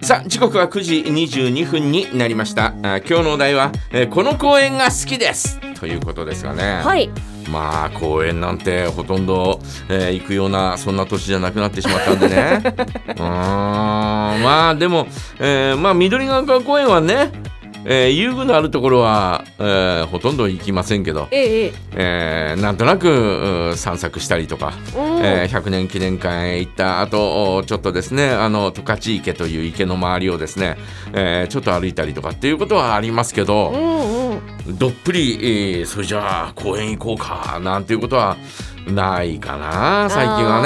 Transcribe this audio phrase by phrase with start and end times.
[0.00, 2.66] さあ時刻は9時22分になりました。
[2.82, 6.80] あ今日のお題は、えーこの公園が好きですということですがね。
[6.84, 7.10] はい。
[7.50, 12.60] まあ公園なんてほとんど、えー行くようなそんな年じゃなくなってしまったんでね。
[12.64, 14.42] うーん。
[14.42, 15.08] まあでも、
[15.40, 17.30] えーまあ緑ヶ丘公園はね、
[17.84, 22.54] えー遊具のあるところは、えーほとんど行きませんけど、ええええ。
[22.58, 24.72] ーなんとなく散策したりとか、
[25.22, 30.76] えー100年記念館へ行った後おちょっとですねあの十勝池という池の周りをですね、
[31.12, 34.78] えーちょっと歩いたりとかっていうことはありますけど、うんうん。
[34.78, 35.38] どっぷり、
[35.78, 38.36] えーそれじゃあ公園行こうかなんていうことは
[38.86, 40.62] ないかな最近は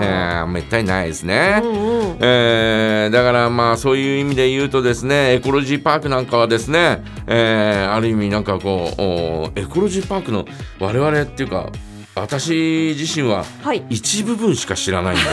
[0.00, 1.60] ね、えーめったにないですね。
[1.62, 1.74] うんう
[2.14, 2.16] ん。
[2.20, 2.73] えー
[3.10, 10.46] だからまあそういう意味で言うとですねエコロジーパークなんかはですね、えーある意味なんかこうおエコロジーパークの
[10.80, 11.70] 我々っていうか
[12.16, 13.84] 私自身ははい。
[13.90, 15.24] 一部分しか知らないんで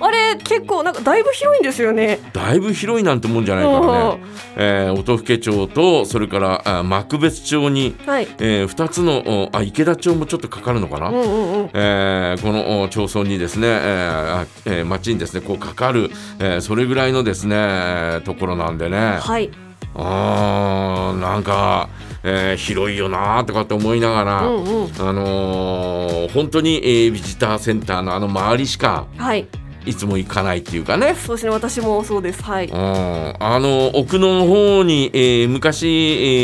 [0.00, 2.18] あ れ結構なんかだいぶ広いんですよね。
[2.32, 3.80] だいぶ広いなんてもんじゃないから
[4.14, 4.18] ね、
[4.56, 8.28] えー音更町とそれからあ幕別町に、はい。
[8.38, 11.70] え2つのおあ池田町もちょっとかかるのかな、うんうんうん。
[11.74, 19.18] えーこのお町村にですね、えーあえー町にですねこうかかる、えーそれぐらいのですねところなんでね。
[19.20, 19.50] はい。
[19.94, 21.88] あーなんか、
[22.22, 24.90] えー広いよなとかって思いながら、うんうん。
[24.98, 29.46] あのー本当に、えービジターセンターのあの周りしかはい
[29.86, 31.14] いつも行かないっていうかね。
[31.14, 32.42] そうですね私もそうです。
[32.42, 32.66] はい。
[32.66, 33.34] うん。
[33.38, 35.88] あの奥の方に、えー昔、え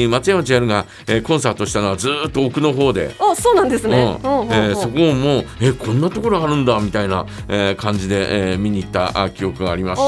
[0.07, 3.93] ー松山千春が、えーコンサートしたのはずーっと奥の方で、あそうなんですうん。
[3.93, 10.05] ねうえーそこをもうえこんなところあるんだみたいな、えー感じで、えー見に行ったあ記憶がありますし。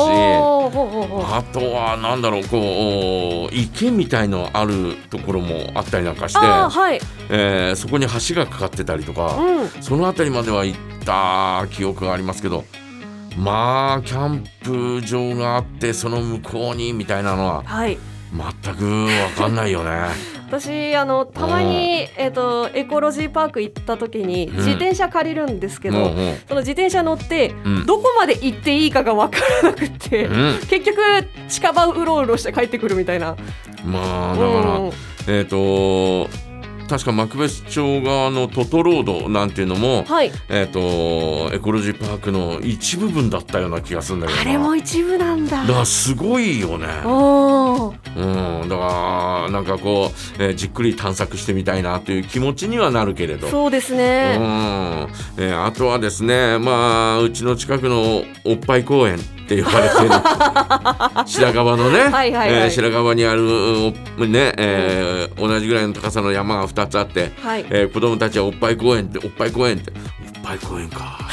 [0.73, 2.61] あとはなんだろうこう
[3.47, 7.01] お池みたいのあるところもあったりなんかして、はい。
[7.29, 9.69] えーそこに橋がかかってたりとか、うん。
[9.83, 12.65] その辺りまでは行った記憶がありますけど
[13.37, 17.99] まあキャンプ場があってその向こうにみたいなのははい。
[18.63, 19.91] 全く分かんないよね。
[20.47, 24.53] 私あのたまに、えっとエコロジーパーク行った時にん。
[24.57, 26.37] 自転車借りるんですけど、うんうん。
[26.49, 27.87] その自転車乗って、うん。
[27.87, 30.59] どこまで行っていいかが分からなくって、うん。
[30.69, 30.99] 結局
[31.49, 33.37] 近場うろうろして帰ってくるみたいな。
[33.85, 34.93] まあだから、うん。
[35.29, 36.29] えっ、と
[36.91, 45.63] 確か幕別町側のトトロードなんていうのも、はいえっ、とエコロジーパークの一部分だったような気がするんだけどなあれも一部なんだ。
[45.63, 46.87] だからすごいよね。
[47.05, 53.47] おーうん、だからなんかこう、えーじっくり探索してみたいなという気持ちにはなるけれど。
[53.47, 54.35] そうですうんね。
[55.39, 59.21] えーあとはですねまあうちの近くのおっぱい公園
[59.55, 60.11] って呼ばれている。
[61.27, 61.99] 白川のね。
[62.05, 62.53] はいはいはい。
[62.53, 63.43] えー白川にある
[64.19, 67.67] おね、えー同じぐらいの高さの山が2つあって、はい。
[67.71, 69.91] えー子供たちはおっぱい公園っておっぱい公園って。
[69.91, 71.19] おっぱい公園か。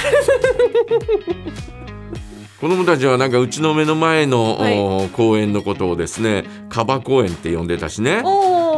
[2.60, 4.80] 子供たちはなんかうちの目の前の、はい。
[4.80, 8.24] お公園のことをですねカバ公園って呼んでたしね。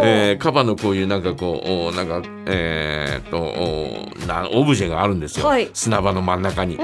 [0.01, 5.69] えーカバのこういうなんかこうおなんかえーっとおなオブジェがあるんですよ、はい。
[5.73, 6.77] 砂場の真ん中に。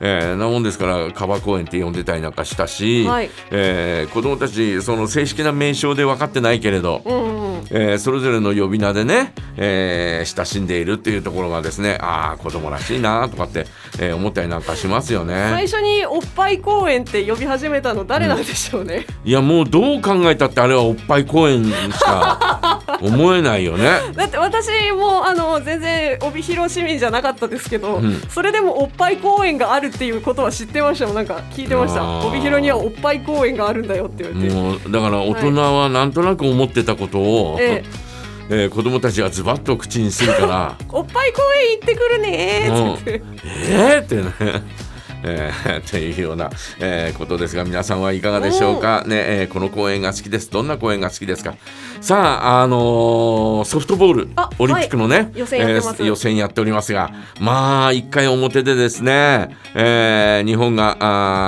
[0.00, 0.06] うん。
[0.06, 7.60] えーなもんですからカバ公園って呼んでたりなんかしたし、はいえー子供たちその正式な名称で分かってないけれど、うんうん。
[7.70, 13.66] えーそれぞれの呼び名でね、えー親しんでいるっていうところがですねああ子供らしいなとかって、
[13.98, 15.60] えー思ったりなんかしますよ最ね。
[15.62, 19.06] 初におっぱい公園って呼び始めたの誰なんでしょうね。
[19.24, 23.84] いやもうどう考えたってあれはおっぱい公園しか思えないよね。
[24.14, 28.20] だって私もあの全然帯広市民じゃなかったですけど、うん。
[28.30, 31.06] それでもおっぱい公園があるっていうことは知ってました。
[31.06, 38.06] もんなんか聞いてました帯広にはおっぱい公園があるんだよって言われて、もうだから大人はなんとなく思ってたことを、ええ。
[38.48, 40.76] ー子供たちがズバッと口にするから。
[40.92, 43.22] おっぱい公園行ってくるねーって言って、
[43.68, 44.62] えーってね。
[45.26, 46.50] えー、 っていうような、
[46.80, 50.50] えーことですが皆さんはいかがでしょうか、ねえーこの公園が好きです。
[50.50, 51.54] どんな公園が好きですか？
[52.00, 56.02] さあ、あのーソフトボールあオリンピックのね、予選やってます。
[56.02, 57.10] ー予選やっておりますが
[57.40, 60.96] まあ1回表でですね、えー日本が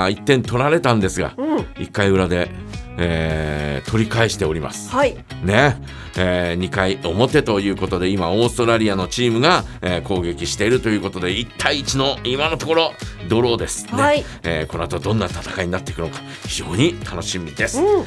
[0.04, 1.56] あ1点取られたんですがうん。
[1.82, 2.50] 1回裏で、
[2.98, 4.90] えー取り返しております。
[4.90, 5.16] はい。
[5.42, 5.76] ね。
[6.18, 12.92] え2回表ということで今オーストラリアのチームが、えー攻撃しているということで1対1の今のところ
[13.28, 13.92] ドローです、ね。
[13.92, 14.24] はい。
[14.42, 17.80] えーこの後どんな戦いになっていくのか非常に楽しみです。
[17.80, 18.04] うん。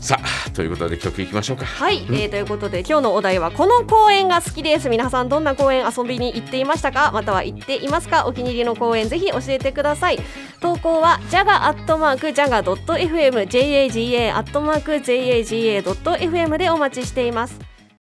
[0.00, 1.64] さあということで曲いきましょうか。
[1.64, 4.88] はい、えーということで今日のお題はこの公園が好きです。
[4.90, 7.10] 皆さんどんな公園遊びに行っていましたか？
[7.12, 8.26] または行っていますか？
[8.26, 10.18] お気に入りの公園ぜひ教えてください
[10.64, 17.73] 投稿は jaga アットマーク jaga.fm jaga アットマーク jaga.fm でお待ちしています。